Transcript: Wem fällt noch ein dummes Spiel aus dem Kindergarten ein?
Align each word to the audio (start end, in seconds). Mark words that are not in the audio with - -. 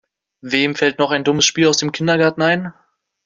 Wem 0.41 0.73
fällt 0.73 0.97
noch 0.97 1.11
ein 1.11 1.23
dummes 1.23 1.45
Spiel 1.45 1.67
aus 1.67 1.77
dem 1.77 1.91
Kindergarten 1.91 2.41
ein? 2.41 2.73